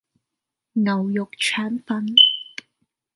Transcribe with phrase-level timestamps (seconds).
[0.73, 2.07] 牛肉腸粉